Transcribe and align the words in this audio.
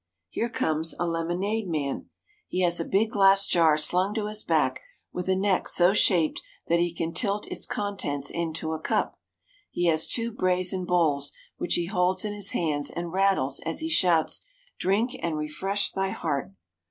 Here 0.29 0.49
comes 0.49 0.95
a 0.97 1.05
lemonade 1.05 1.67
man. 1.67 2.09
He 2.47 2.61
has 2.61 2.79
a 2.79 2.85
big 2.85 3.11
glass 3.11 3.45
jar 3.45 3.77
slung 3.77 4.15
to 4.15 4.25
his 4.25 4.43
back 4.43 4.81
with 5.13 5.29
a 5.29 5.35
neck 5.35 5.69
so 5.69 5.93
shaped 5.93 6.41
that 6.67 6.79
he 6.79 6.91
can 6.91 7.13
tilt 7.13 7.45
its 7.51 7.67
contents 7.67 8.31
into 8.31 8.71
a 8.73 8.79
cup. 8.79 9.19
He 9.69 9.85
has 9.85 10.07
two 10.07 10.31
brazen 10.31 10.85
bowls 10.85 11.33
which 11.57 11.75
he 11.75 11.85
holds 11.85 12.25
in 12.25 12.33
his 12.33 12.49
hands 12.49 12.89
and 12.89 13.13
rattles 13.13 13.59
as 13.59 13.81
he 13.81 13.89
shouts: 13.91 14.41
"Drink 14.79 15.15
and 15.21 15.37
refresh 15.37 15.91
thy 15.91 16.09
heart." 16.09 16.51